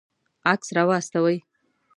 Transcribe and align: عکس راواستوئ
عکس 0.51 0.67
راواستوئ 0.77 1.37